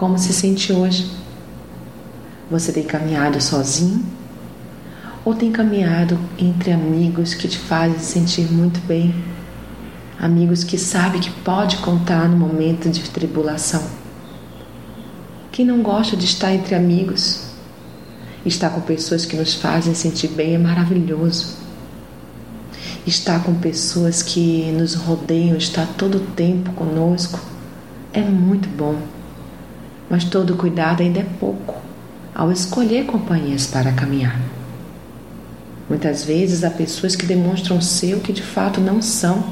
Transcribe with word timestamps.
Como 0.00 0.18
se 0.18 0.32
sente 0.32 0.72
hoje? 0.72 1.10
Você 2.50 2.72
tem 2.72 2.84
caminhado 2.84 3.38
sozinho? 3.38 4.02
Ou 5.26 5.34
tem 5.34 5.52
caminhado 5.52 6.18
entre 6.38 6.72
amigos 6.72 7.34
que 7.34 7.46
te 7.46 7.58
fazem 7.58 7.98
sentir 7.98 8.50
muito 8.50 8.80
bem? 8.86 9.14
Amigos 10.18 10.64
que 10.64 10.78
sabe 10.78 11.18
que 11.18 11.30
pode 11.30 11.76
contar 11.76 12.30
no 12.30 12.38
momento 12.38 12.88
de 12.88 13.10
tribulação? 13.10 13.82
Quem 15.52 15.66
não 15.66 15.82
gosta 15.82 16.16
de 16.16 16.24
estar 16.24 16.50
entre 16.50 16.74
amigos? 16.74 17.50
Estar 18.46 18.70
com 18.70 18.80
pessoas 18.80 19.26
que 19.26 19.36
nos 19.36 19.52
fazem 19.52 19.92
sentir 19.92 20.28
bem 20.28 20.54
é 20.54 20.58
maravilhoso. 20.58 21.58
Estar 23.06 23.44
com 23.44 23.52
pessoas 23.52 24.22
que 24.22 24.72
nos 24.72 24.94
rodeiam, 24.94 25.58
estar 25.58 25.86
todo 25.98 26.14
o 26.16 26.26
tempo 26.34 26.72
conosco, 26.72 27.38
é 28.14 28.22
muito 28.22 28.66
bom. 28.66 29.19
Mas 30.10 30.24
todo 30.24 30.56
cuidado 30.56 31.02
ainda 31.02 31.20
é 31.20 31.26
pouco 31.38 31.76
ao 32.34 32.50
escolher 32.50 33.06
companhias 33.06 33.68
para 33.68 33.92
caminhar. 33.92 34.40
Muitas 35.88 36.24
vezes 36.24 36.64
há 36.64 36.70
pessoas 36.70 37.14
que 37.14 37.26
demonstram 37.26 37.80
ser 37.80 38.14
o 38.14 38.20
que 38.20 38.32
de 38.32 38.42
fato 38.42 38.80
não 38.80 39.00
são, 39.00 39.44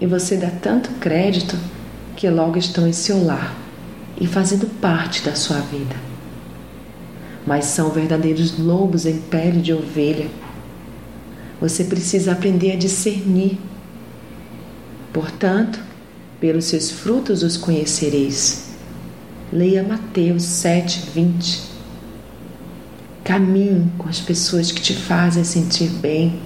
e 0.00 0.06
você 0.06 0.36
dá 0.36 0.50
tanto 0.50 0.90
crédito 0.92 1.56
que 2.16 2.28
logo 2.28 2.58
estão 2.58 2.88
em 2.88 2.92
seu 2.92 3.22
lar 3.22 3.54
e 4.18 4.26
fazendo 4.26 4.66
parte 4.80 5.22
da 5.22 5.34
sua 5.34 5.58
vida. 5.58 5.96
Mas 7.46 7.66
são 7.66 7.90
verdadeiros 7.90 8.58
lobos 8.58 9.04
em 9.04 9.18
pele 9.18 9.60
de 9.60 9.72
ovelha. 9.72 10.28
Você 11.60 11.84
precisa 11.84 12.32
aprender 12.32 12.72
a 12.72 12.76
discernir. 12.76 13.58
Portanto, 15.12 15.80
pelos 16.38 16.66
seus 16.66 16.90
frutos 16.90 17.42
os 17.42 17.56
conhecereis. 17.56 18.69
Leia 19.52 19.82
Mateus 19.82 20.44
7, 20.44 21.10
20. 21.12 21.62
Caminhe 23.24 23.90
com 23.98 24.08
as 24.08 24.20
pessoas 24.20 24.70
que 24.70 24.80
te 24.80 24.94
fazem 24.94 25.42
sentir 25.42 25.88
bem. 25.88 26.40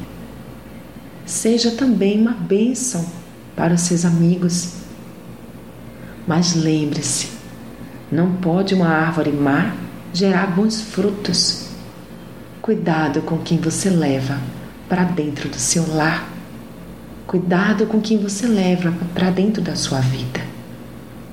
Seja 1.27 1.73
também 1.73 2.23
uma 2.23 2.33
bênção 2.33 3.05
para 3.55 3.75
os 3.75 3.83
seus 3.83 4.07
amigos. 4.07 4.77
Mas 6.27 6.55
lembre-se, 6.55 7.29
não 8.11 8.37
pode 8.37 8.75
uma 8.75 8.89
árvore 8.89 9.33
má 9.33 9.77
gerar 10.15 10.47
bons 10.47 10.81
frutos. 10.81 11.69
Cuidado 12.63 13.21
com 13.21 13.37
quem 13.37 13.59
você 13.59 13.91
leva 13.91 14.41
para 14.89 15.05
dentro 15.05 15.51
do 15.51 15.59
seu 15.59 15.87
lar. 15.95 16.27
Cuidado 17.27 17.85
com 17.87 18.01
quem 18.01 18.17
você 18.17 18.47
leva 18.47 18.95
para 19.13 19.29
dentro 19.29 19.61
da 19.61 19.77
sua 19.77 20.01
vida. 20.01 20.41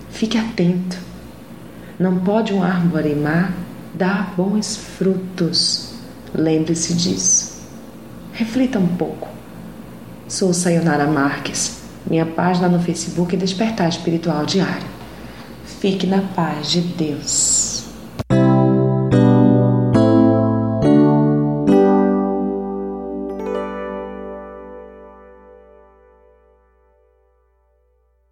Fique 0.10 0.38
atento. 0.38 1.11
Não 2.02 2.18
pode 2.18 2.52
uma 2.52 2.66
árvore 2.66 3.14
má 3.14 3.52
dar 3.94 4.34
bons 4.36 4.76
frutos. 4.76 5.94
Lembre-se 6.34 6.96
disso. 6.96 7.62
Reflita 8.34 8.80
um 8.80 8.88
pouco. 8.88 9.30
Sou 10.28 10.52
Sayonara 10.52 11.06
Marques. 11.06 11.80
Minha 12.10 12.26
página 12.26 12.68
no 12.68 12.82
Facebook 12.82 13.36
é 13.36 13.38
Despertar 13.38 13.88
Espiritual 13.88 14.48
Diário. 14.48 14.88
Fique 15.64 16.08
na 16.08 16.24
paz 16.24 16.72
de 16.72 16.82
Deus. 16.82 17.86